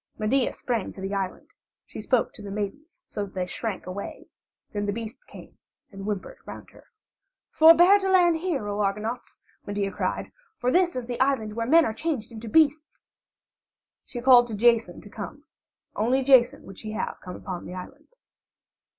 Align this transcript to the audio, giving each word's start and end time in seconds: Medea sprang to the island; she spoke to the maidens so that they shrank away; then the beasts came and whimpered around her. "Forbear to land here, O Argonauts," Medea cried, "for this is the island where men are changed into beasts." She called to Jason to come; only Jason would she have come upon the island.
Medea 0.17 0.51
sprang 0.51 0.91
to 0.91 0.99
the 0.99 1.13
island; 1.13 1.49
she 1.85 2.01
spoke 2.01 2.33
to 2.33 2.41
the 2.41 2.49
maidens 2.49 3.03
so 3.05 3.23
that 3.23 3.35
they 3.35 3.45
shrank 3.45 3.85
away; 3.85 4.25
then 4.73 4.87
the 4.87 4.91
beasts 4.91 5.23
came 5.23 5.59
and 5.91 6.05
whimpered 6.07 6.39
around 6.47 6.71
her. 6.71 6.87
"Forbear 7.51 7.99
to 7.99 8.09
land 8.09 8.37
here, 8.37 8.67
O 8.67 8.79
Argonauts," 8.81 9.39
Medea 9.67 9.91
cried, 9.91 10.31
"for 10.57 10.71
this 10.71 10.95
is 10.95 11.05
the 11.05 11.19
island 11.19 11.55
where 11.55 11.67
men 11.67 11.85
are 11.85 11.93
changed 11.93 12.31
into 12.31 12.49
beasts." 12.49 13.03
She 14.03 14.21
called 14.21 14.47
to 14.47 14.55
Jason 14.55 15.01
to 15.01 15.09
come; 15.11 15.43
only 15.95 16.23
Jason 16.23 16.63
would 16.63 16.79
she 16.79 16.93
have 16.93 17.19
come 17.21 17.35
upon 17.35 17.65
the 17.67 17.75
island. 17.75 18.15